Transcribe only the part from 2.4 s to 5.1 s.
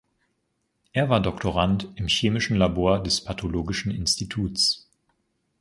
Labor des Pathologischen Instituts.